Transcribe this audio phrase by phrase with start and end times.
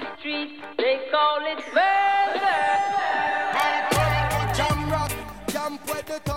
[0.00, 2.40] the street, they call it murder.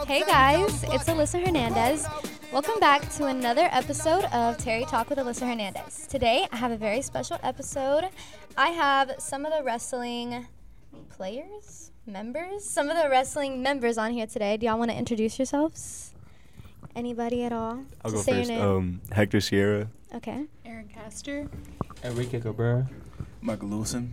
[0.06, 2.06] Hey guys, it's Alyssa Hernandez.
[2.54, 6.06] Welcome back to another episode of Terry Talk with Alyssa Hernandez.
[6.08, 8.10] Today I have a very special episode.
[8.56, 10.48] I have some of the wrestling
[11.10, 14.58] players, members, some of the wrestling members on here today.
[14.58, 16.14] Do y'all want to introduce yourselves?
[16.96, 17.84] Anybody at all?
[18.06, 18.50] I'll Just go say your first.
[18.50, 18.62] name.
[18.62, 19.88] Um, Hector Sierra.
[20.14, 20.46] Okay.
[20.66, 21.48] Aaron Castor.
[22.04, 22.88] Enrique Cabrera.
[23.42, 24.10] Michael Lewison.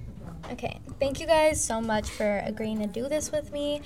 [0.52, 0.80] Okay.
[1.00, 3.82] Thank you guys so much for agreeing to do this with me.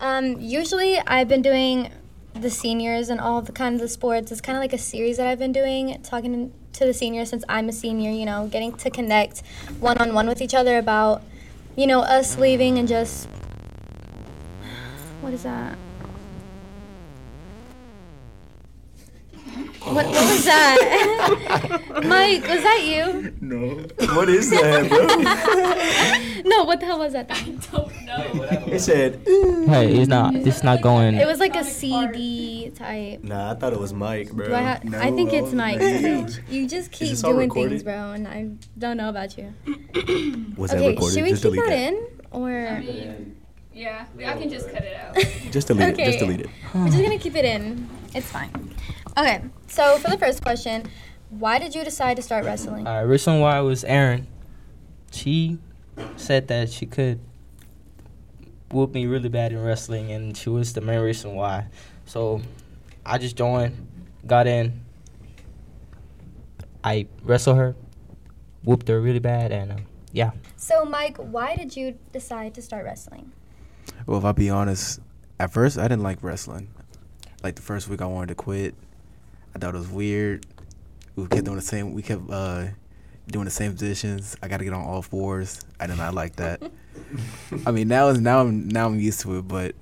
[0.00, 1.90] Um, usually, I've been doing
[2.34, 4.30] the seniors and all the kinds of sports.
[4.30, 7.44] It's kind of like a series that I've been doing, talking to the seniors since
[7.48, 8.10] I'm a senior.
[8.10, 9.42] You know, getting to connect
[9.80, 11.22] one on one with each other about,
[11.76, 13.28] you know, us leaving and just.
[15.22, 15.78] What is that?
[19.86, 21.80] What, what was that?
[22.04, 23.32] Mike, was that you?
[23.40, 23.86] No.
[24.16, 24.88] what is that,
[26.42, 26.42] bro?
[26.50, 27.30] No, what the hell was that?
[27.30, 29.20] i don't it said.
[29.24, 30.34] Hey, it's not.
[30.34, 31.14] It's not going.
[31.14, 33.22] It was like a CD type.
[33.22, 34.48] Nah, I thought it was Mike, bro.
[34.48, 35.80] Do I, ha- I think it's Mike.
[36.50, 37.70] You just keep doing recorded?
[37.70, 39.54] things, bro, and I don't know about you.
[40.56, 41.14] was that Okay, recorded?
[41.14, 42.82] should we just keep delete that in, or
[43.72, 45.14] Yeah, I can just cut it out.
[45.52, 46.04] Just delete it.
[46.04, 46.50] Just delete it.
[46.74, 47.88] we're just gonna keep it in?
[48.14, 48.50] It's fine.
[49.18, 50.84] Okay, so for the first question,
[51.30, 52.86] why did you decide to start wrestling?
[52.86, 54.26] Uh, reason why was Aaron.
[55.10, 55.58] She
[56.16, 57.18] said that she could
[58.70, 61.68] whoop me really bad in wrestling, and she was the main reason why.
[62.04, 62.42] So
[63.06, 63.88] I just joined,
[64.26, 64.84] got in.
[66.84, 67.74] I wrestled her,
[68.64, 69.76] whooped her really bad, and uh,
[70.12, 70.32] yeah.
[70.56, 73.32] So, Mike, why did you decide to start wrestling?
[74.06, 75.00] Well, if I be honest,
[75.40, 76.68] at first I didn't like wrestling.
[77.42, 78.74] Like the first week I wanted to quit.
[79.56, 80.44] I thought it was weird.
[81.16, 81.94] We kept doing the same.
[81.94, 82.66] We kept uh,
[83.26, 84.36] doing the same positions.
[84.42, 85.62] I got to get on all fours.
[85.80, 86.62] I did not like that.
[87.66, 89.74] I mean, now is now I'm now I'm used to it, but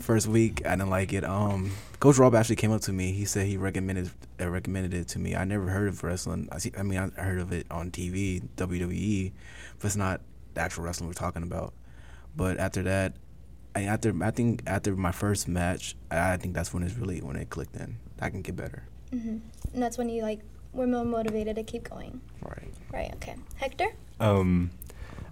[0.00, 1.24] first week I didn't like it.
[1.24, 3.12] Um, Coach Rob actually came up to me.
[3.12, 5.34] He said he recommended uh, recommended it to me.
[5.34, 6.50] I never heard of wrestling.
[6.52, 6.72] I see.
[6.76, 9.32] I mean, I heard of it on TV, WWE,
[9.78, 10.20] but it's not
[10.52, 11.72] the actual wrestling we're talking about.
[12.36, 13.14] But after that,
[13.74, 17.20] I after I think after my first match, I I think that's when it's really
[17.22, 17.96] when it clicked in.
[18.20, 18.84] I can get better.
[19.12, 19.38] Hmm
[19.72, 20.40] And that's when you like
[20.72, 22.20] were more motivated to keep going.
[22.42, 22.72] Right.
[22.92, 23.12] Right.
[23.16, 23.36] Okay.
[23.56, 23.88] Hector.
[24.20, 24.70] Um,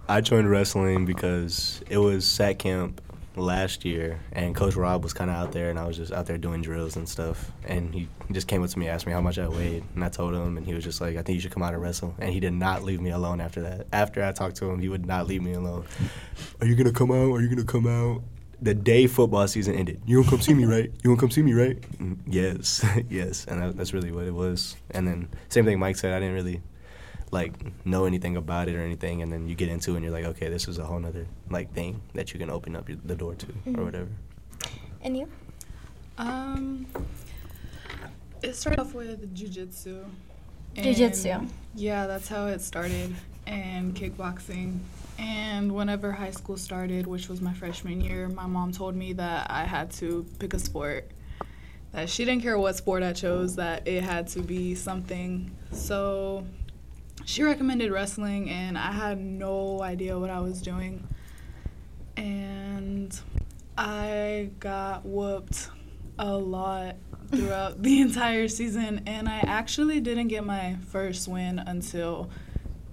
[0.07, 3.01] I joined wrestling because it was SAT camp
[3.35, 6.25] last year, and Coach Rob was kind of out there, and I was just out
[6.25, 7.51] there doing drills and stuff.
[7.65, 10.09] And he just came up to me, asked me how much I weighed, and I
[10.09, 12.13] told him, and he was just like, "I think you should come out and wrestle."
[12.19, 13.87] And he did not leave me alone after that.
[13.93, 15.85] After I talked to him, he would not leave me alone.
[16.59, 17.31] Are you gonna come out?
[17.31, 18.21] Are you gonna come out?
[18.61, 20.91] The day football season ended, you gonna come see me, right?
[21.03, 21.81] You gonna come see me, right?
[21.97, 24.75] Mm, yes, yes, and that, that's really what it was.
[24.91, 26.13] And then same thing Mike said.
[26.13, 26.61] I didn't really
[27.31, 27.53] like
[27.85, 30.25] know anything about it or anything, and then you get into it and you're like,
[30.25, 33.15] okay, this is a whole nother like thing that you can open up your, the
[33.15, 33.77] door to Mhm.
[33.79, 34.09] or whatever.
[35.01, 35.27] And you?
[36.19, 36.85] Um,
[38.43, 40.05] it started off with jujitsu.
[40.75, 41.47] Jiu-jitsu.
[41.75, 43.15] Yeah, that's how it started,
[43.51, 44.79] and kickboxing.
[45.19, 49.51] And whenever high school started, which was my freshman year, my mom told me that
[49.51, 51.11] I had to pick a sport.
[51.91, 55.51] That she didn't care what sport I chose, that it had to be something.
[55.71, 56.47] So
[57.25, 61.05] she recommended wrestling, and I had no idea what I was doing.
[62.15, 63.19] And
[63.77, 65.69] I got whooped
[66.17, 66.95] a lot
[67.29, 72.29] throughout the entire season, and I actually didn't get my first win until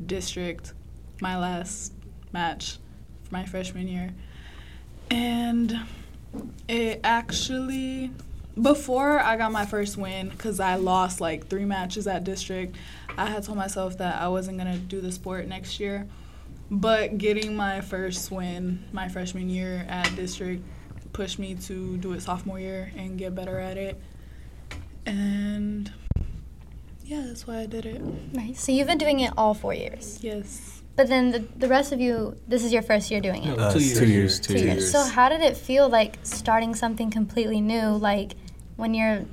[0.05, 0.73] district,
[1.21, 1.93] my last
[2.33, 2.79] match
[3.25, 4.13] for my freshman year.
[5.11, 5.79] And
[6.69, 8.11] it actually,
[8.61, 12.77] before I got my first win, because I lost like three matches at district,
[13.17, 16.07] I had told myself that I wasn't going to do the sport next year.
[16.71, 20.63] But getting my first win my freshman year at district
[21.13, 24.01] pushed me to do it sophomore year and get better at it.
[25.07, 25.91] And
[27.09, 28.03] yeah, that's why I did it.
[28.35, 28.63] Nice.
[28.63, 30.19] So you've been doing it all four years.
[30.23, 30.83] Yes.
[30.95, 33.57] But then the, the rest of you, this is your first year doing it.
[33.57, 33.99] No, two years.
[33.99, 34.77] two years, two, Two years.
[34.77, 34.93] years.
[34.93, 38.33] So how did it feel like starting something completely new, like
[38.77, 39.25] when you're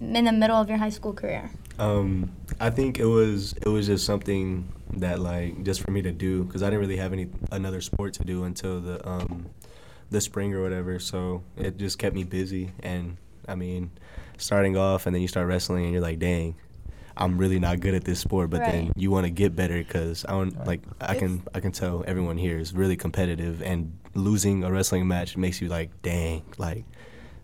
[0.00, 1.50] in the middle of your high school career?
[1.78, 6.12] Um, I think it was it was just something that like just for me to
[6.12, 9.46] do because I didn't really have any another sport to do until the um
[10.10, 10.98] the spring or whatever.
[10.98, 12.72] So it just kept me busy.
[12.82, 13.16] And
[13.48, 13.92] I mean,
[14.36, 16.56] starting off and then you start wrestling and you're like, dang.
[17.20, 20.24] I'm really not good at this sport, but then you want to get better because
[20.24, 24.64] I want like I can I can tell everyone here is really competitive and losing
[24.64, 26.84] a wrestling match makes you like dang like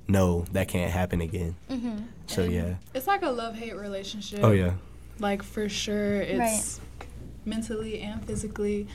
[0.08, 1.54] no that can't happen again.
[1.70, 1.96] Mm-hmm.
[2.26, 2.74] So And yeah.
[2.94, 4.40] It's like a love hate relationship.
[4.42, 4.72] Oh yeah.
[5.18, 6.80] Like for sure it's
[7.44, 8.86] mentally and physically.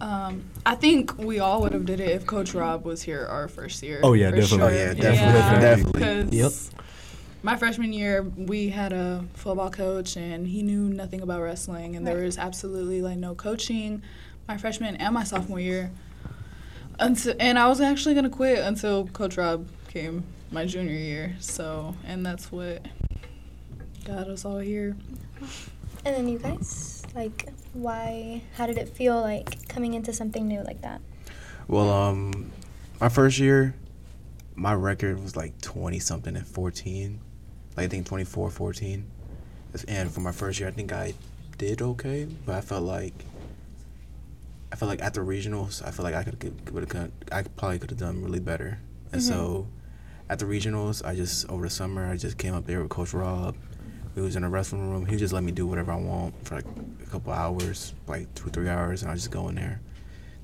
[0.00, 3.48] Um, I think we all would have did it if Coach Rob was here our
[3.48, 4.00] first year.
[4.02, 4.66] Oh, yeah, for definitely.
[4.66, 6.00] Oh, yeah, definitely, definitely.
[6.00, 6.82] 'cause Yep.
[7.42, 12.06] My freshman year, we had a football coach, and he knew nothing about wrestling, and
[12.06, 14.02] there was absolutely like no coaching.
[14.46, 15.90] My freshman and my sophomore year,
[16.98, 21.34] until, and I was actually gonna quit until Coach Rob came my junior year.
[21.40, 22.84] So, and that's what
[24.04, 24.94] got us all here.
[26.04, 28.42] And then you guys, like, why?
[28.56, 31.00] How did it feel like coming into something new like that?
[31.68, 32.50] Well, um,
[33.00, 33.74] my first year,
[34.56, 37.20] my record was like 20 something and 14.
[37.76, 39.04] Like, I think 24, 14.
[39.86, 41.14] And for my first year, I think I
[41.58, 43.12] did okay, but I felt like
[44.72, 47.78] I felt like at the regionals, I feel like I could would have I probably
[47.78, 48.78] could have done really better.
[49.12, 49.32] And mm-hmm.
[49.32, 49.66] so,
[50.28, 53.12] at the regionals, I just over the summer, I just came up there with Coach
[53.12, 53.56] Rob.
[54.14, 55.06] We was in a wrestling room.
[55.06, 56.66] He just let me do whatever I want for like
[57.02, 59.80] a couple hours, like two or three hours, and I just go in there,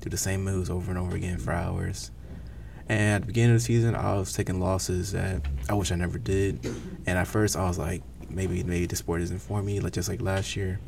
[0.01, 2.11] do the same moves over and over again for hours.
[2.89, 5.95] And at the beginning of the season, I was taking losses that I wish I
[5.95, 6.65] never did.
[7.05, 10.09] And at first, I was like, maybe maybe the sport isn't for me, like just
[10.09, 10.79] like last year.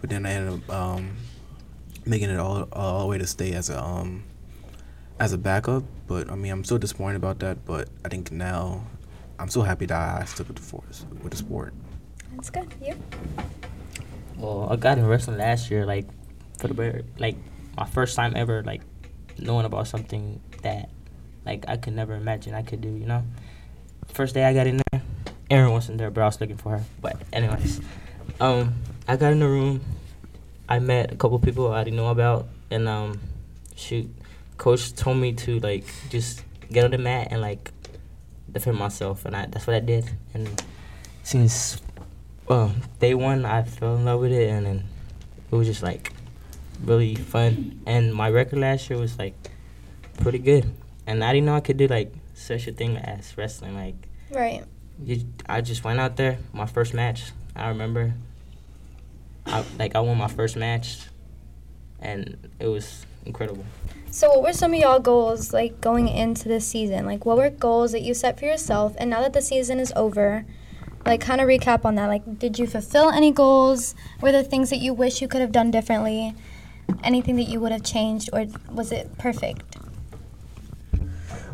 [0.00, 1.16] But then I ended up um,
[2.04, 4.24] making it all all the way to stay as a um,
[5.20, 5.84] as a backup.
[6.06, 7.64] But I mean, I'm still disappointed about that.
[7.66, 8.84] But I think now
[9.38, 11.74] I'm so happy that I stuck with the force with the sport.
[12.34, 12.72] That's good.
[12.82, 12.94] You?
[14.38, 16.06] Well, I got in wrestling last year, like
[16.58, 17.36] for the very, like
[17.76, 18.82] my first time ever, like
[19.38, 20.90] knowing about something that
[21.46, 22.88] like I could never imagine I could do.
[22.88, 23.24] You know,
[24.08, 25.02] first day I got in there,
[25.48, 26.84] Erin wasn't there, but I was looking for her.
[27.00, 27.80] But anyways,
[28.40, 28.74] um,
[29.08, 29.80] I got in the room.
[30.68, 33.20] I met a couple people I didn't know about, and um,
[33.76, 34.12] shoot,
[34.58, 37.70] coach told me to like just get on the mat and like
[38.50, 40.10] defend myself, and I that's what I did.
[40.34, 40.62] And
[41.22, 41.80] since
[42.48, 44.84] well, day one, I fell in love with it, and then
[45.50, 46.12] it was just like
[46.82, 47.80] really fun.
[47.86, 49.34] And my record last year was like
[50.20, 50.72] pretty good,
[51.06, 53.74] and I didn't know I could do like such a thing as wrestling.
[53.74, 53.94] Like,
[54.30, 54.64] Right.
[55.02, 56.38] you, I just went out there.
[56.52, 58.14] My first match, I remember.
[59.46, 60.98] I, like I won my first match,
[62.00, 63.64] and it was incredible.
[64.10, 67.06] So, what were some of y'all goals like going into this season?
[67.06, 68.94] Like, what were goals that you set for yourself?
[68.98, 70.44] And now that the season is over,
[71.04, 72.06] like, kind of recap on that.
[72.06, 73.94] Like, did you fulfill any goals?
[74.20, 76.34] Were there things that you wish you could have done differently?
[77.04, 79.75] Anything that you would have changed, or was it perfect?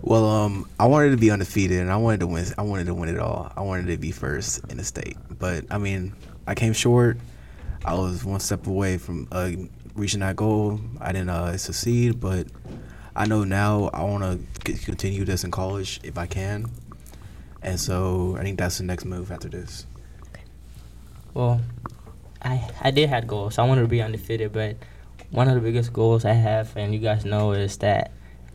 [0.04, 2.44] Well, um, I wanted to be undefeated, and I wanted to win.
[2.58, 3.52] I wanted to win it all.
[3.56, 6.12] I wanted to be first in the state, but I mean,
[6.44, 7.18] I came short.
[7.84, 9.52] I was one step away from uh,
[9.94, 10.80] reaching that goal.
[11.00, 12.48] I didn't uh, succeed, but
[13.14, 16.68] I know now I want to continue this in college if I can,
[17.62, 19.86] and so I think that's the next move after this.
[21.32, 21.60] Well,
[22.42, 23.56] I I did have goals.
[23.56, 24.78] I wanted to be undefeated, but
[25.30, 28.10] one of the biggest goals I have, and you guys know, is that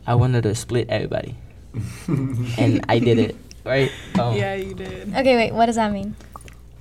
[0.08, 1.36] I wanted to split everybody,
[2.08, 3.36] and I did it.
[3.64, 3.92] Right?
[4.18, 5.12] Um, Yeah, you did.
[5.14, 6.16] Okay, wait, what does that mean?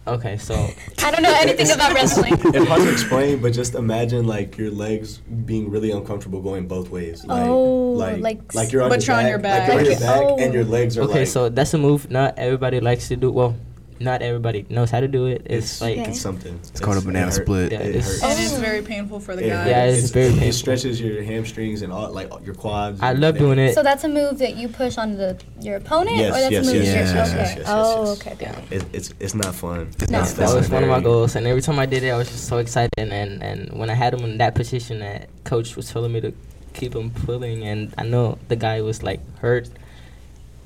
[0.08, 0.56] Okay, so
[1.04, 2.34] I don't know anything about wrestling.
[2.56, 6.88] It's hard to explain, but just imagine like your legs being really uncomfortable going both
[6.90, 7.26] ways.
[7.26, 10.00] Like, Oh, like, like like you're on, But your, you're back, on your Like you're
[10.00, 10.16] back.
[10.16, 10.44] on your back, Oh.
[10.46, 11.28] and your legs are okay, like.
[11.28, 13.30] so that's a move not everybody likes to do.
[13.30, 13.58] Well,
[14.00, 15.42] not everybody knows how to do it.
[15.46, 16.10] It's, it's like Okay.
[16.12, 16.60] it's something.
[16.70, 17.72] It's called a banana hurt- split.
[17.72, 18.24] Yeah, it it's- hurts.
[18.24, 19.68] And it's very painful for the It guys.
[19.68, 23.02] Yeah, it's very It stretches your hamstrings and all like your quads.
[23.02, 23.74] I love doing it.
[23.74, 26.68] So that's a move that you push on the your opponent, Yes, or that's yes,
[26.68, 27.38] a move yes, yes, yes, okay.
[27.38, 28.54] yes, yes, oh, okay, okay.
[28.76, 29.78] It, it's it's not fun.
[29.80, 29.84] No.
[30.08, 32.18] That's- that that's was one of my goals, and every time I did it, I
[32.18, 32.92] was just so excited.
[32.98, 36.22] And, and, and when I had him in that position, that coach was telling me
[36.22, 36.34] to
[36.74, 39.70] keep him pulling, and I know the guy was like hurt,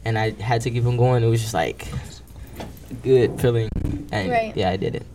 [0.04, 1.24] and I had to keep him going.
[1.24, 1.88] It was just like
[3.04, 3.70] good feeling,
[4.12, 4.56] and Right.
[4.56, 5.06] yeah, I did it.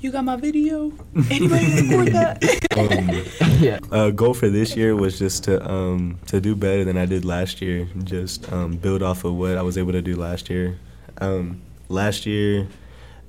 [0.00, 0.92] You got my video.
[1.28, 2.38] Anybody record that?
[2.76, 3.80] Um, yeah.
[3.90, 7.24] uh, goal for this year was just to um, to do better than I did
[7.24, 7.88] last year.
[8.04, 10.78] Just um, build off of what I was able to do last year.
[11.20, 12.68] Um, last year,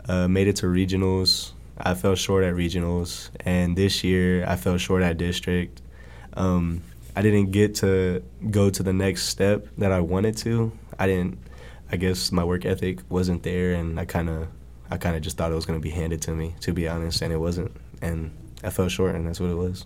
[0.08, 1.54] uh, made it to regionals.
[1.78, 5.82] I fell short at regionals, and this year I fell short at district.
[6.36, 6.84] Um,
[7.16, 8.22] I didn't get to
[8.52, 10.72] go to the next step that I wanted to.
[11.00, 11.40] I didn't.
[11.94, 14.48] I guess my work ethic wasn't there, and I kind of,
[14.90, 17.22] I kind of just thought it was gonna be handed to me, to be honest,
[17.22, 17.72] and it wasn't.
[18.02, 18.32] And
[18.64, 19.86] I fell short, and that's what it was.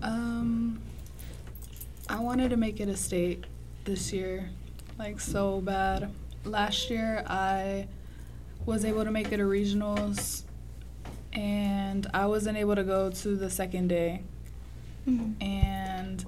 [0.00, 0.80] Um,
[2.08, 3.44] I wanted to make it a state
[3.84, 4.48] this year,
[4.98, 6.10] like so bad.
[6.46, 7.86] Last year, I
[8.64, 10.44] was able to make it a regionals,
[11.34, 14.22] and I wasn't able to go to the second day.
[15.06, 15.34] Mhm.
[15.42, 16.24] And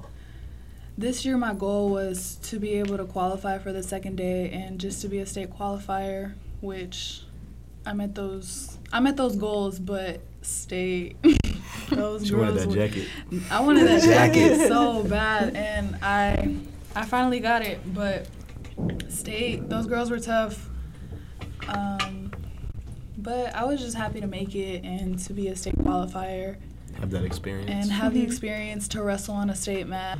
[0.99, 4.78] this year, my goal was to be able to qualify for the second day and
[4.81, 7.23] just to be a state qualifier, which
[7.87, 8.76] I met those.
[8.93, 11.17] I met those goals, but state
[11.90, 13.09] Those She wanted girls that were- jacket.
[13.50, 14.57] I wanted that Jacket.
[14.57, 16.55] jacket so bad, and I,
[16.95, 17.78] I finally got it.
[17.95, 18.26] But
[19.09, 20.69] state, those girls were tough.
[21.69, 22.31] Um,
[23.17, 26.57] but I was just happy to make it and to be a state qualifier
[27.00, 27.71] Have that experience.
[27.71, 30.19] and have the experience to wrestle on a state mat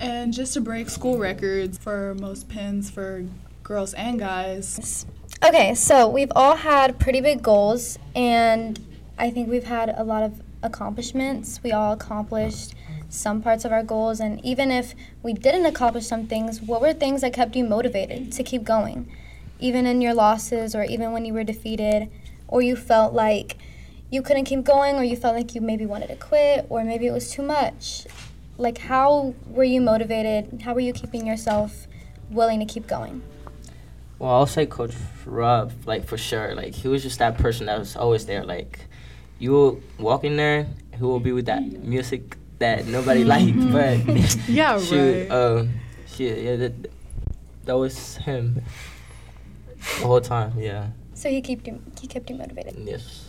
[0.00, 3.24] and just to break school records for most pins for
[3.62, 5.06] girls and guys.
[5.44, 8.80] Okay, so we've all had pretty big goals, and
[9.16, 11.60] I think we've had a lot of accomplishments.
[11.62, 12.74] We all accomplished
[13.08, 16.92] some parts of our goals, and even if we didn't accomplish some things, what were
[16.92, 19.08] things that kept you motivated to keep going?
[19.60, 22.10] Even in your losses, or even when you were defeated,
[22.48, 23.56] or you felt like
[24.10, 27.06] you couldn't keep going, or you felt like you maybe wanted to quit, or maybe
[27.06, 28.06] it was too much.
[28.56, 30.62] Like, how were you motivated?
[30.62, 31.86] How were you keeping yourself
[32.30, 33.22] willing to keep going?
[34.18, 36.54] Well, I'll say Coach Rob, like for sure.
[36.54, 38.44] Like he was just that person that was always there.
[38.44, 38.80] Like
[39.38, 43.98] you will walk in there, he will be with that music that nobody liked, but
[44.48, 45.30] Yeah, shoot, right.
[45.30, 45.70] um,
[46.08, 46.72] shit, yeah, that,
[47.66, 48.60] that was him
[50.00, 50.58] the whole time.
[50.58, 52.74] Yeah, So he kept you, he kept you motivated.
[52.76, 53.27] yes.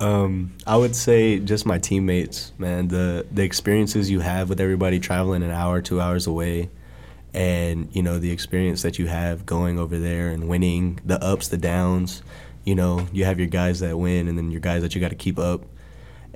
[0.00, 2.88] Um, I would say just my teammates, man.
[2.88, 6.70] The the experiences you have with everybody traveling an hour, two hours away,
[7.34, 11.48] and you know the experience that you have going over there and winning, the ups,
[11.48, 12.22] the downs.
[12.64, 15.10] You know, you have your guys that win, and then your guys that you got
[15.10, 15.64] to keep up.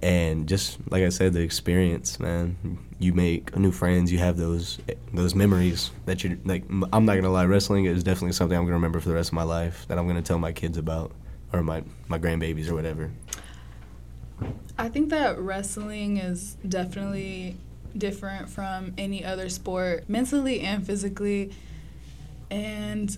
[0.03, 2.79] And just like I said, the experience, man.
[2.99, 4.13] You make new friends.
[4.13, 4.79] You have those
[5.15, 6.65] those memories that you like.
[6.93, 9.35] I'm not gonna lie, wrestling is definitely something I'm gonna remember for the rest of
[9.35, 9.87] my life.
[9.89, 11.13] That I'm gonna tell my kids about,
[11.51, 13.11] or my my grandbabies or whatever.
[14.77, 17.57] I think that wrestling is definitely
[17.97, 21.53] different from any other sport, mentally and physically.
[22.51, 23.17] And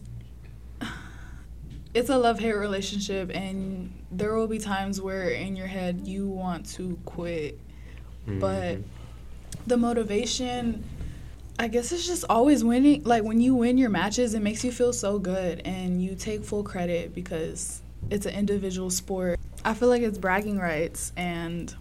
[1.95, 6.29] it's a love hate relationship, and there will be times where in your head you
[6.29, 7.59] want to quit.
[8.27, 8.39] Mm-hmm.
[8.39, 8.79] But
[9.67, 10.85] the motivation,
[11.59, 13.03] I guess it's just always winning.
[13.05, 16.45] Like when you win your matches, it makes you feel so good, and you take
[16.45, 19.39] full credit because it's an individual sport.
[19.65, 21.75] I feel like it's bragging rights and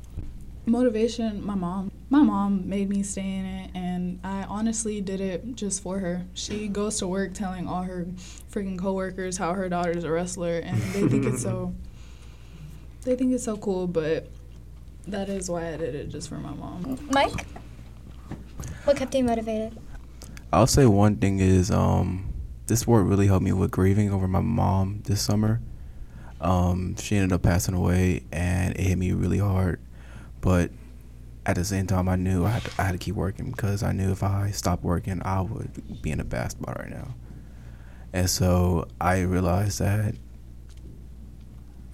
[0.65, 1.46] motivation.
[1.46, 5.84] My mom, my mom made me stay in it, and I honestly did it just
[5.84, 6.25] for her.
[6.34, 8.08] She goes to work telling all her
[8.51, 11.74] freaking coworkers how her daughter's a wrestler, and they think it's so.
[13.03, 14.27] They think it's so cool, but
[15.05, 17.08] that is why I did it just for my mom.
[17.12, 17.46] Mike,
[18.86, 19.77] what kept you motivated?
[20.51, 22.34] I'll say one thing is um,
[22.65, 25.62] this sport really helped me with grieving over my mom this summer.
[26.46, 29.80] Um, she ended up passing away, and it hit me really hard.
[30.42, 30.70] But
[31.44, 33.82] at the same time, I knew I had to, I had to keep working because
[33.82, 37.16] I knew if I stopped working, I would be in a bad spot right now.
[38.14, 40.16] And so I realized that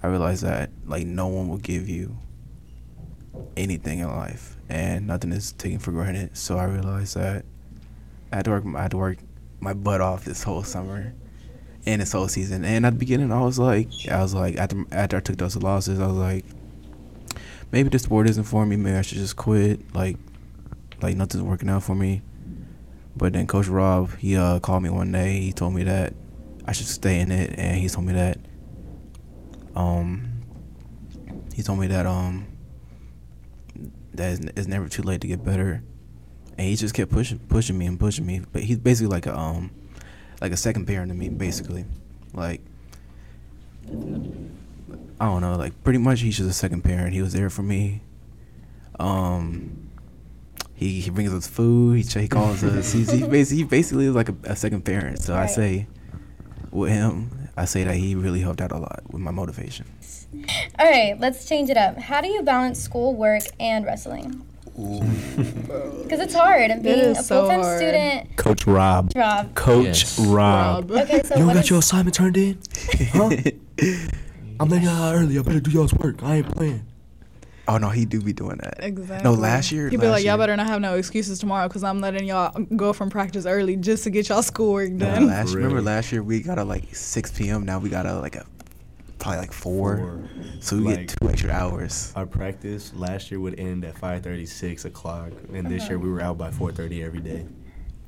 [0.02, 2.18] I realized that like no one will give you
[3.56, 6.36] anything in life, and nothing is taken for granted.
[6.36, 7.46] So I realized that
[8.30, 8.64] I had to work.
[8.76, 9.16] I had to work
[9.60, 11.14] my butt off this whole summer
[11.86, 12.64] and this whole season.
[12.64, 15.56] And at the beginning, I was like, I was like, after after I took those
[15.56, 16.44] losses, I was like,
[17.70, 18.76] maybe the sport isn't for me.
[18.76, 19.94] Maybe I should just quit.
[19.94, 20.16] Like,
[21.00, 22.22] like nothing's working out for me.
[23.16, 25.40] But then Coach Rob, he uh, called me one day.
[25.40, 26.14] He told me that
[26.66, 28.38] I should stay in it, and he told me that,
[29.76, 30.42] um,
[31.54, 32.46] he told me that um,
[34.14, 35.82] that it's, it's never too late to get better
[36.58, 38.42] and he just kept pushing pushing me and pushing me.
[38.52, 39.70] But he's basically like a um
[40.42, 41.84] like a second parent to me, basically.
[42.34, 42.60] Like
[43.88, 47.14] I don't know, like pretty much he's just a second parent.
[47.14, 48.02] He was there for me.
[48.98, 49.88] Um
[50.74, 52.04] he, he brings us food.
[52.04, 52.92] He, he calls us.
[52.92, 55.20] He's, he basically he basically is like a, a second parent.
[55.20, 55.86] So I say
[56.72, 59.86] with him, I say that he really helped out a lot with my motivation.
[60.78, 61.98] All right, let's change it up.
[61.98, 64.44] How do you balance school, work, and wrestling?
[64.74, 66.70] Because it's hard.
[66.70, 67.78] And being is a so full-time hard.
[67.78, 69.12] student, Coach Rob.
[69.14, 69.54] Rob.
[69.54, 70.18] Coach Yes.
[70.18, 70.90] Rob.
[70.90, 72.58] Okay, so You don't what got is- your assignment turned in?
[73.12, 73.30] Huh?
[74.60, 75.38] I'm letting y'all out early.
[75.38, 76.22] I better do y'all's work.
[76.22, 76.86] I ain't playing.
[77.68, 78.78] Oh no, he do be doing that.
[78.80, 79.22] Exactly.
[79.28, 79.88] No, last year.
[79.88, 82.52] He'd be last like, y'all better not have no excuses tomorrow because I'm letting y'all
[82.76, 85.26] go from practice early just to get y'all schoolwork No, done.
[85.28, 87.64] last For remember last year we got a like 6 p.m.
[87.64, 88.44] Now we got a like a
[89.22, 90.20] probably like four, Four.
[90.60, 92.12] so we Like- get two extra hours.
[92.16, 96.10] Our practice last year would end at five thirty, six o'clock, and this year we
[96.10, 97.44] were out by 4:30 every day.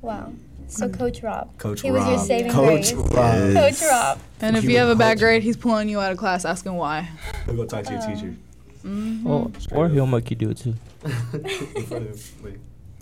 [0.02, 0.32] Wow.
[0.66, 1.56] So Coach Rob.
[1.58, 2.06] Coach he Rob.
[2.10, 3.12] was your saving Coach grace.
[3.14, 3.52] Rob.
[3.54, 4.18] Coach Rob.
[4.40, 7.08] And if you have a bad grade, he's pulling you out of class asking why.
[7.46, 8.34] We'll go talk to your teacher.
[8.84, 9.26] Mm-hmm.
[9.26, 10.74] Or, or he'll make you do it too.
[11.04, 12.58] In front of- wait.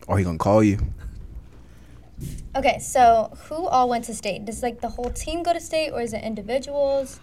[0.07, 0.79] Or he gonna call you.
[2.55, 4.45] Okay, so who all went to state?
[4.45, 7.19] Does like the whole team go to state, or is it individuals?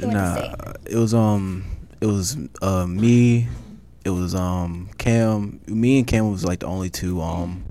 [0.00, 1.64] Who went to Nah, it was um,
[2.00, 3.48] it was uh me,
[4.04, 5.60] it was um Cam.
[5.66, 7.64] Me and Cam was like the only two um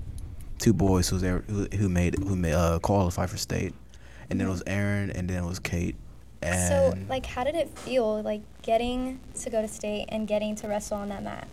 [0.58, 3.74] two boys who was there who, who made who made uh qualify for state,
[4.28, 5.96] and then it was Aaron, and then it was Kate.
[6.42, 10.56] And So, like, how did it feel, like, getting to go to state and getting
[10.56, 11.46] to wrestle on that mat?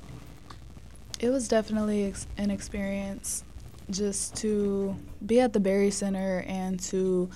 [1.19, 3.43] It was definitely ex- an experience
[3.89, 7.29] just to be at the Berry Center and to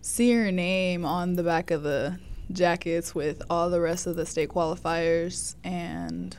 [0.00, 2.18] see your name on the back of the
[2.52, 6.36] jackets with all the rest of the state qualifiers and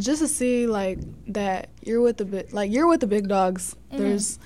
[0.00, 0.98] just to see like
[1.32, 3.76] that you're with the big like you're with the big dogs.
[3.92, 3.98] Mhm.
[3.98, 4.38] There's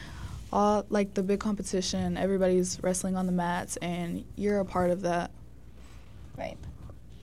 [0.52, 5.02] all like the big competition, everybody's wrestling on the mats and you're a part of
[5.02, 5.30] that.
[6.36, 6.56] Right.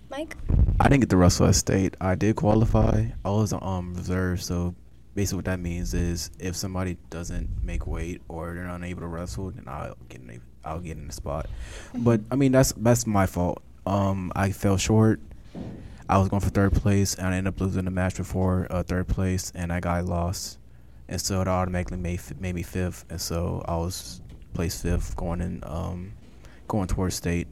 [0.09, 0.35] Mike?
[0.79, 1.95] I didn't get to wrestle at state.
[2.01, 3.05] I did qualify.
[3.25, 4.73] I was um reserve, so
[5.19, 9.51] basically what that means is if somebody doesn't make weight or they're unable to wrestle,
[9.51, 11.47] then I'll get in a, I'll get in the spot.
[11.93, 13.61] But I mean that's that's my fault.
[13.85, 15.19] Um, I fell short.
[16.07, 18.81] I was going for third place, and I ended up losing the match before uh,
[18.81, 20.57] third place, and I got lost,
[21.09, 24.21] and so it automatically made made me fifth, and so I was
[24.53, 26.13] placed fifth going in um
[26.69, 27.49] going towards state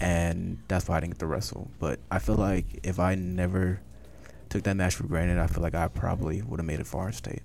[0.00, 1.70] and that's why I didn't get to wrestle.
[1.78, 3.80] But I feel like if I never
[4.50, 7.06] took that match for granted, I feel like I probably would have made it far
[7.06, 7.42] in state.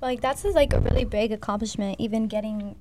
[0.00, 2.76] Like, that's like a really big accomplishment, even getting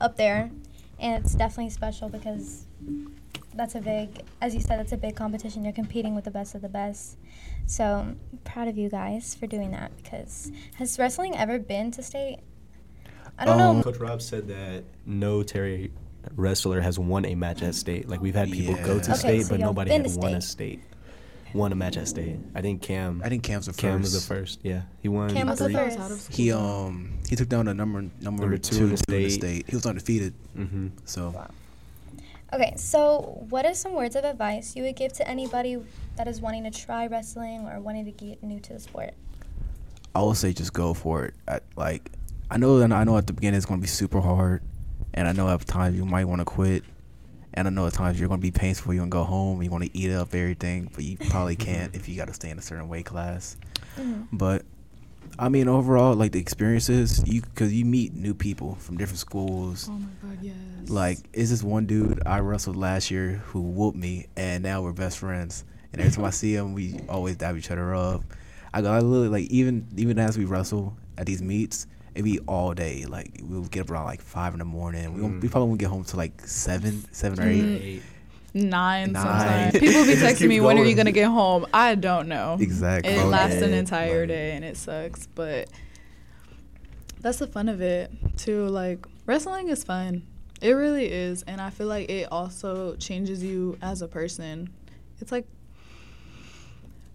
[0.00, 0.50] up there.
[0.98, 2.66] And it's definitely special because
[3.54, 5.64] that's a big, as you said, that's a big competition.
[5.64, 7.16] You're competing with the best of the best.
[7.66, 12.02] So, I'm proud of you guys for doing that because has wrestling ever been to
[12.02, 12.38] state?
[13.38, 13.82] I don't Um, know.
[13.82, 15.90] Coach Rob said that no Terry
[16.36, 18.08] wrestler has won a match at state.
[18.08, 20.34] Like we've had people go to Okay, state, so but nobody been had to won
[20.34, 20.80] a state.
[21.50, 21.58] State.
[21.58, 22.36] Won a match at state.
[22.54, 23.20] I think Cam.
[23.24, 24.56] I think Cam's the Cam was the first.
[24.56, 24.60] first.
[24.64, 25.30] Yeah, he won.
[25.32, 25.98] Cam was the first.
[25.98, 26.34] out.
[26.34, 29.30] He um he took down the number number, Number two, two in the in the
[29.30, 29.32] state.
[29.32, 29.70] state.
[29.70, 30.88] He was undefeated, Mm-hmm.
[31.04, 31.34] so
[32.52, 35.78] Okay, so what are some words of advice you would give to anybody
[36.16, 39.14] that is wanting to try wrestling or wanting to get new to the sport?
[40.16, 41.34] I would say just go for it.
[41.46, 42.10] I, like
[42.50, 44.62] I know that I know at the beginning it's gonna be super hard,
[45.14, 46.82] and I know at times you might want to quit,
[47.54, 48.94] and I know at times you're gonna be painful.
[48.94, 51.94] You want to go home, you want to eat up everything, but you probably can't
[51.94, 53.56] if you got to stay in a certain weight class.
[53.98, 54.28] Mhm.
[54.32, 54.64] But
[55.38, 59.88] I mean, overall, like the experiences, you because you meet new people from different schools.
[59.90, 60.54] Oh my god, yes.
[60.88, 64.92] Like, is this one dude I wrestled last year who whooped me, and now we're
[64.92, 65.64] best friends.
[65.92, 68.22] And every time I see him, we always dab each other up.
[68.72, 72.74] I got literally like even even as we wrestle at these meets, it be all
[72.74, 73.04] day.
[73.06, 75.14] Like we'll get up around like five in the morning.
[75.14, 75.50] We won't, we Mm.
[75.50, 78.00] probably won't get home till like seven, seven or eight.
[78.00, 78.02] Mm.
[78.52, 79.22] Nine, Nine.
[79.22, 79.72] sometimes.
[79.78, 80.96] People be texting keep me, when are you going.
[80.96, 81.66] gonna get home?
[81.72, 82.56] I don't know.
[82.60, 83.12] Exactly.
[83.12, 85.68] It lasts an entire like- day and it sucks, but
[87.20, 88.66] that's the fun of it too.
[88.66, 90.26] Like wrestling is fun.
[90.60, 94.68] It really is, and I feel like it also changes you as a person.
[95.20, 95.46] It's like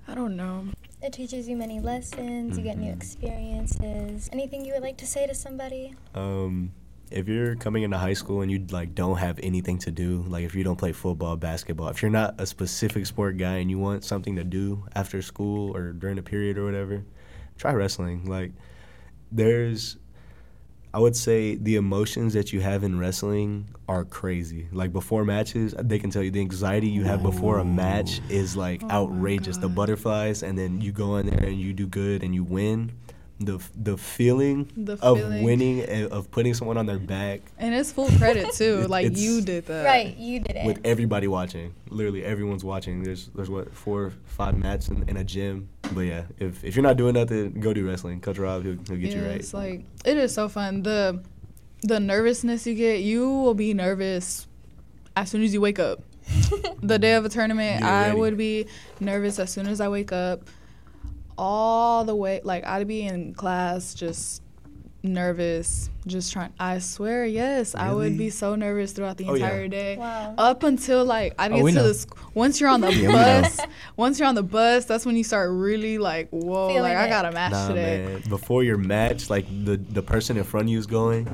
[0.08, 0.68] I don't know.
[1.06, 2.96] It teaches you many lessons, you get new Mhm.
[2.96, 4.28] experiences.
[4.34, 5.94] Anything you would like to say to somebody?
[6.16, 6.72] Um,
[7.12, 10.44] if you're coming into high school and you like don't have anything to do, like
[10.46, 13.78] if you don't play football, basketball, if you're not a specific sport guy and you
[13.78, 17.04] want something to do after school or during a period or whatever,
[17.56, 18.26] try wrestling.
[18.26, 18.54] Like
[19.32, 19.98] there's
[20.96, 24.70] I would say the emotions that you have in wrestling are crazy.
[24.72, 28.56] Like before matches, they can tell you the anxiety you have before a match is
[28.56, 29.58] like Oh outrageous.
[29.58, 32.94] The butterflies, and then you go in there and you do good and you win.
[33.38, 35.44] The the feeling The of feeling.
[35.44, 38.82] winning and of putting someone on their back And it's full credit too.
[38.84, 39.84] It- like you did that.
[39.84, 40.66] right, you did it.
[40.66, 41.74] with everybody watching.
[41.90, 43.04] Literally everyone's watching.
[43.04, 45.68] There's there's what four five mats in, in a gym.
[45.94, 48.22] But yeah, if if you're not doing nothing, go do wrestling.
[48.22, 49.40] Coach Rob, he'll, he'll get yeah, you right.
[49.42, 50.84] It's like it is so fun.
[50.84, 51.22] The
[51.82, 54.48] the nervousness you get, you will be nervous
[55.18, 56.02] as soon as you wake up.
[56.82, 58.66] the day of a tournament, I would be
[59.02, 60.42] nervous as soon as I wake up.
[61.38, 64.42] All the way, like I'd be in class just
[65.04, 66.52] nervous, just trying.
[66.60, 69.46] I swear, yes, I would be so nervous throughout the Oh, yeah.
[69.46, 69.98] entire day.
[69.98, 70.34] Wow.
[70.38, 71.88] Up until like I Oh, get we to know.
[71.90, 73.60] the sc- once you're on the Yeah, bus,
[73.98, 77.08] once you're on the bus, that's when you start really like, whoa, Feeling like I
[77.08, 78.06] got a match Nah, today.
[78.06, 78.24] man.
[78.30, 81.28] Before your match, like the the person in front of you is going.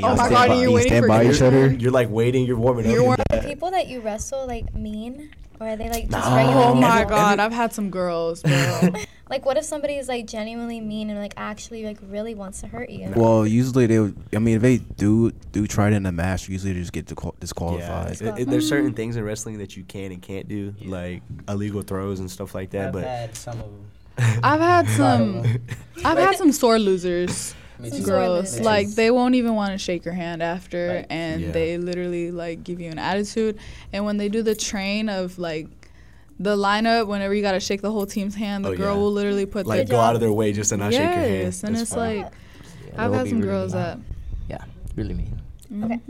[0.00, 1.68] Oh y'all my stand God, by- you're you waiting stand for by each other.
[1.70, 1.80] turn.
[1.80, 2.46] You're like waiting.
[2.46, 2.90] You're warming up.
[2.92, 3.44] You're and war- that.
[3.44, 5.30] People that you wrestle like mean,
[5.60, 6.36] or are they like just Nah.
[6.36, 6.62] regular?
[6.64, 7.10] Oh my people?
[7.10, 8.90] god, I've had some girls, bro.
[9.30, 12.66] Like, what if somebody is like genuinely mean and like actually like really wants to
[12.66, 13.12] hurt you?
[13.14, 13.98] Well, usually they.
[13.98, 16.94] Would, I mean, if they do do try it in a match, usually they just
[16.94, 18.22] get disqual- Yeah, disqualified.
[18.22, 21.82] it- it- there's certain things in wrestling that you can and can't do, like illegal
[21.82, 22.86] throws and stuff like that.
[22.86, 23.66] I've but had some of
[24.16, 24.40] them.
[24.42, 25.44] I've had some.
[26.06, 27.54] I've had some sore losers.
[27.78, 27.96] Me too.
[27.98, 28.60] sore Girls, losers.
[28.64, 31.06] like they won't even want to shake your hand after, Right.
[31.10, 31.50] and Yeah.
[31.52, 33.58] they literally like give you an attitude.
[33.92, 35.68] And when they do the train of like
[36.40, 39.00] the lineup, whenever you gotta shake the whole team's hand, the Oh, girl yeah.
[39.00, 41.08] will literally put Like the go out of their way just to not shake your
[41.10, 41.34] hand.
[41.34, 42.22] yes, and That's it's fine.
[42.22, 42.32] like
[42.86, 43.82] Yeah, I've had some really girls mean.
[43.82, 43.98] that.
[44.48, 44.64] Yeah,
[44.96, 45.40] really mean.
[45.84, 46.00] Okay.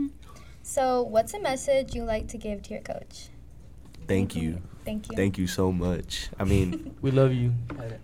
[0.63, 3.29] So, what's a message you like to give to your coach?
[4.07, 5.15] thank you, Thank you.
[5.15, 6.29] thank you so much.
[6.39, 7.53] I mean, We love you.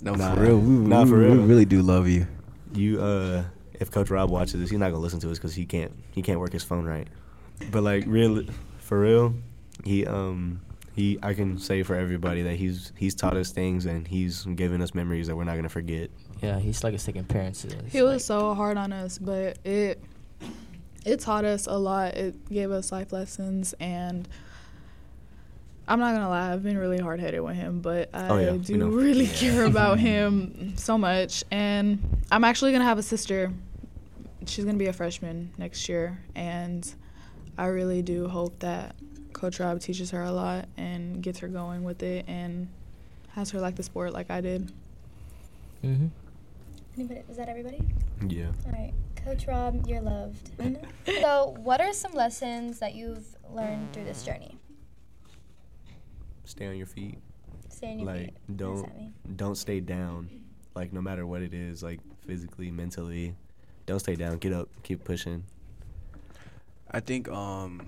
[0.03, 0.35] No, Nah.
[0.35, 0.59] for real.
[0.59, 2.27] We, Nah, we, for we really do love you.
[2.73, 3.43] you uh,
[3.79, 6.21] if Coach Rob watches this, he's not gonna listen to us because he can't he
[6.21, 7.07] can't work his phone right.
[7.71, 8.43] But like real,
[8.79, 9.33] for real,
[9.83, 10.61] he um
[10.93, 14.81] he I can say for everybody that he's he's taught us things and he's given
[14.81, 16.09] us memories that we're not gonna forget.
[16.41, 17.91] Yeah, he's like a second parent to us.
[17.91, 20.01] He was like- so hard on us, but it
[21.05, 22.15] it taught us a lot.
[22.15, 24.27] It gave us life lessons, and
[25.87, 28.57] I'm not gonna lie, I've been really hard headed with him, but I Oh, yeah,
[28.57, 31.43] do really care about him so much.
[31.51, 31.99] And
[32.31, 33.51] I'm actually gonna have a sister.
[34.47, 36.91] She's gonna be a freshman next year, and
[37.57, 38.95] I really do hope that
[39.33, 42.67] Coach Rob teaches her a lot and gets her going with it and
[43.29, 44.71] has her like the sport like I did.
[45.83, 46.09] Mhm.
[46.97, 47.81] Anybody, is that everybody?
[48.27, 48.47] Yeah.
[48.65, 48.93] All right.
[49.17, 50.51] Coach Rob, you're loved.
[51.05, 54.57] so, what are some lessons that you've learned through this journey?
[56.45, 57.17] Stay on your feet.
[57.69, 58.33] Stay on your like feet.
[58.47, 60.29] What does don't don't stay down.
[60.75, 63.35] Like no matter what it is, like physically, mentally,
[63.85, 64.37] don't stay down.
[64.37, 64.69] Get up.
[64.83, 65.43] Keep pushing.
[66.91, 67.81] I think um,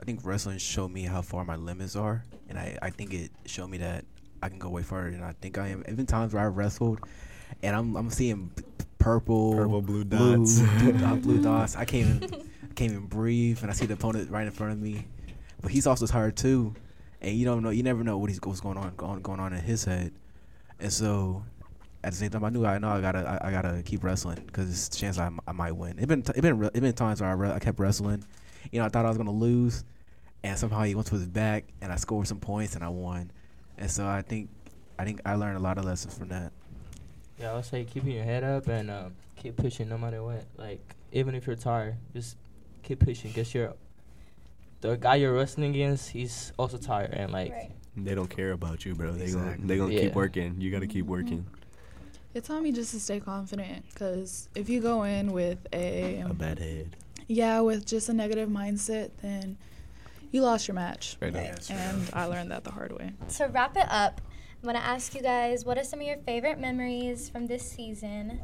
[0.00, 3.30] I think wrestling showed me how far my limits are, and I, I think it
[3.46, 4.04] showed me that
[4.42, 5.84] I can go way further than I think I am.
[5.88, 7.00] Even times where I wrestled,
[7.62, 8.50] and I'm I'm seeing
[8.98, 10.60] purple, Purple, blue blue, dots.
[10.60, 11.76] blue, dot- blue dots.
[11.76, 12.30] I can't even
[12.74, 15.06] can't even breathe, and I see the opponent right in front of me,
[15.62, 16.74] but he's also tired too,
[17.20, 19.52] and you don't know, you never know what he's what's going on going going on
[19.52, 20.12] in his head,
[20.78, 21.44] and so.
[22.02, 24.42] At the same time, I knew I know I gotta I, I gotta keep wrestling
[24.46, 25.98] because it's a chance I, I might win.
[25.98, 28.24] It been it been it been times where I, re- I kept wrestling,
[28.72, 29.84] you know I thought I was gonna lose,
[30.42, 33.30] and somehow he went to his back and I scored some points and I won,
[33.76, 34.48] and so I think
[34.98, 36.52] I think I learned a lot of lessons from that.
[37.38, 40.44] Yeah, I would say keeping your head up and um, keep pushing no matter what.
[40.56, 40.80] Like
[41.12, 42.36] even if you're tired, just
[42.82, 43.30] keep pushing.
[43.32, 43.74] Cause you're
[44.80, 46.10] the guy you're wrestling against.
[46.10, 47.70] He's also tired and like Right.
[47.96, 49.12] They don't care about you, bro.
[49.12, 49.56] They Exactly.
[49.56, 50.00] gonna they gonna Yeah.
[50.02, 50.60] keep working.
[50.60, 51.44] You gotta keep working.
[52.32, 56.32] It taught me just to stay confident because if you go in with a, A
[56.32, 56.96] bad head.
[57.26, 59.58] yeah with just a negative mindset, then
[60.30, 61.16] you lost your match.
[61.20, 61.54] Right now.
[61.68, 63.12] And I learned that the hard way.
[63.38, 64.20] To wrap it up,
[64.62, 68.40] I'm gonna ask you guys what are some of your favorite memories from this season?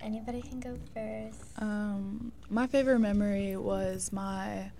[0.00, 1.38] Anybody can go first.
[1.58, 4.70] Um, my favorite memory was my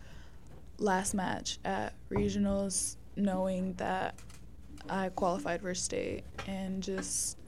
[0.83, 4.19] last match at regionals, knowing that
[4.89, 7.39] I qualified for state and just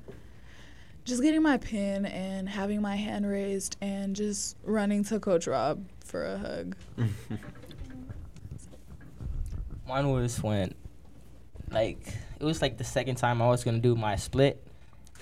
[1.05, 5.85] just getting my pin and having my hand raised and just running to Coach Rob
[6.03, 6.77] for a hug.
[9.87, 10.75] mine was when
[11.71, 11.99] like
[12.41, 14.67] it was like the second time I was gonna do my split,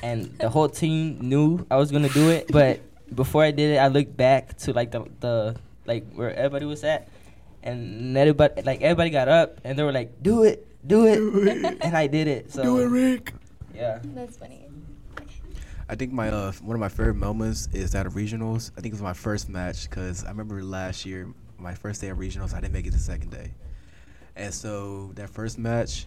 [0.03, 2.51] and the whole team knew I was gonna do it.
[2.51, 2.81] But
[3.15, 6.85] before I did it, I looked back to like the the like where everybody was
[6.85, 7.09] at,
[7.63, 11.19] and everybody like everybody got up and they were like, "Do it, do it,"
[11.83, 12.53] and I did it.
[12.53, 13.33] So Do it, Rick.
[13.75, 14.01] yeah.
[14.03, 14.67] That's funny.
[15.89, 18.71] I think my uh one of my favorite moments is that of regionals.
[18.77, 22.09] I think it was my first match because I remember last year my first day
[22.09, 23.53] of regionals I didn't make it the second day,
[24.37, 26.07] and so that first match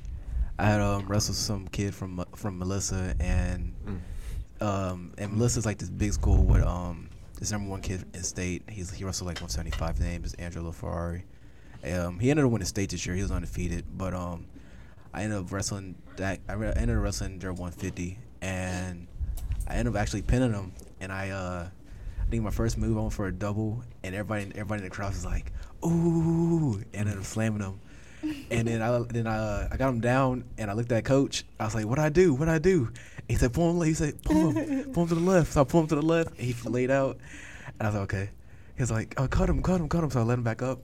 [0.58, 3.74] I had um wrestled some kid from from Melissa and
[4.62, 8.64] um and Melissa's like this big school with um this number one kid in state.
[8.70, 9.98] He's he wrestled like 175.
[9.98, 11.26] His name is Angelo Ferrari.
[11.94, 13.16] Um, he ended up winning state this year.
[13.16, 14.48] He was undefeated, but um,
[15.14, 16.40] I ended up wrestling that.
[16.50, 19.08] I ended up wrestling their 150, and
[19.68, 20.74] I ended up actually pinning him.
[21.00, 21.68] And I, uh,
[22.20, 24.90] I think my first move I went for a double, and everybody, everybody in the
[24.90, 25.52] crowd was like,
[25.86, 27.80] "Ooh!" and up slamming him.
[28.50, 31.44] And then I, then I, uh, I got him down, and I looked at coach.
[31.60, 32.34] I was like, "What do I do?
[32.34, 32.90] What do I do?"
[33.28, 35.64] He said, "Pull him." He said, "Pull him, pull him to the left." So I
[35.64, 37.18] pulled him to the left, and he laid out.
[37.80, 38.30] And I was like, "Okay."
[38.76, 40.62] He was like, "Oh, cut him, cut him, cut him." So I let him back
[40.62, 40.80] up,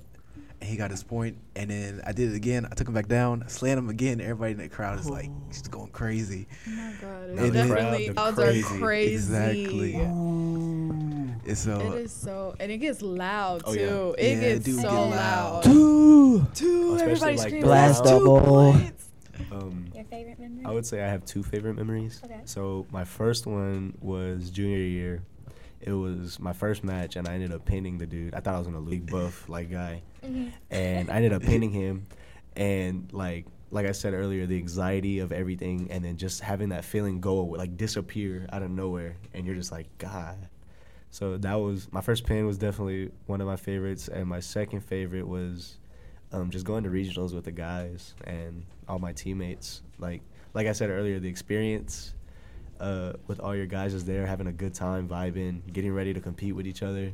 [0.62, 1.38] and he got his point.
[1.56, 2.66] And then I did it again.
[2.72, 4.22] I took him back down, slammed him again.
[4.22, 6.48] Everybody in the crowd is like, just going crazy.
[6.68, 8.62] Oh my god, it's then- definitely The odds crazy.
[8.76, 9.14] are crazy.
[9.16, 9.96] Exactly.
[9.96, 14.16] And so It is so, and it gets loud Oh, too.
[14.18, 14.24] yeah.
[14.26, 15.12] It Yeah, gets it so get loud.
[15.12, 15.64] loud.
[15.64, 16.48] Two.
[16.54, 17.62] Two, Especially, everybody like, screaming.
[17.64, 18.42] Blast two double.
[18.42, 19.08] points.
[19.52, 20.66] Um, Your favorite memory?
[20.66, 22.22] I would say I have two favorite memories.
[22.24, 22.42] Okay.
[22.46, 25.24] So my first one was junior year.
[25.82, 28.34] It was my first match, and I ended up pinning the dude.
[28.36, 30.52] I thought I was gonna lose, buff like guy, Mhm.
[30.70, 32.06] and I ended up pinning him.
[32.56, 36.84] And like like I said earlier, the anxiety of everything, and then just having that
[36.84, 40.50] feeling go away, like disappear out of nowhere, and you're just like God.
[41.10, 44.82] So that was my first pin was definitely one of my favorites, and my second
[44.82, 45.78] favorite was
[46.34, 49.82] um, just going to regionals with the guys and all my teammates.
[50.00, 50.22] Like
[50.54, 52.14] like I said earlier, the experience
[52.82, 56.20] uh, with all your guys is there, having a good time, vibing, getting ready to
[56.20, 57.12] compete with each other.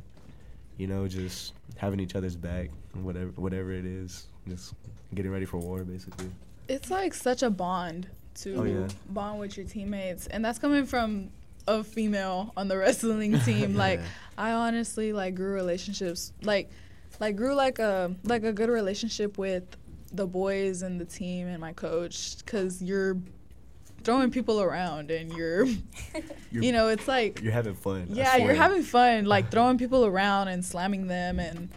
[0.78, 4.74] You know, just having each other's back, whatever whatever it is, just
[5.14, 6.30] getting ready for war, basically.
[6.68, 8.88] It's like such a bond to Oh, yeah.
[9.10, 11.30] bond with your teammates, and that's coming from
[11.66, 13.74] a female on the wrestling team.
[13.74, 14.00] Like,
[14.38, 16.70] I honestly like grew relationships, like,
[17.20, 19.64] like grew like a like a good relationship with
[20.12, 23.18] the boys and the team and my coach, because you're
[24.04, 25.82] throwing people around and you're, You're-
[26.66, 28.06] you know, it's like You're having fun.
[28.10, 31.68] Yeah, you're having fun, like throwing people around and slamming them, and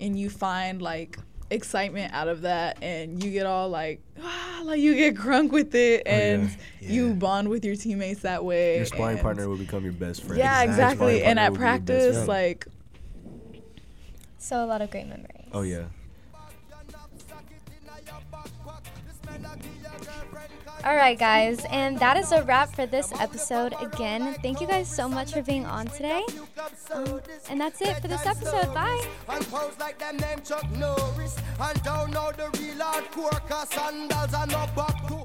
[0.00, 1.18] and you find like
[1.50, 5.74] excitement out of that, and you get all like, ah, like you get crunk with
[5.74, 6.16] it, Oh, yeah.
[6.16, 6.90] and Yeah.
[6.90, 8.76] you bond with your teammates that way.
[8.78, 10.38] Your sparring partner will become your best friend.
[10.38, 11.16] Yeah, Exactly.
[11.18, 11.22] exactly.
[11.24, 12.66] And partner at will be your best practice, like
[14.38, 15.48] So a lot of great memories.
[15.52, 15.84] Oh yeah.
[20.84, 23.74] All right, guys, and that is a wrap for this episode.
[23.80, 26.22] Again, thank you guys so much for being on today.
[26.92, 28.74] Um, and that's it for this episode.
[28.74, 29.02] Bye.
[29.30, 31.38] And pose like them name Chuck Norris.
[31.58, 35.24] And don't know the real hardcore, cause sandals are no back to.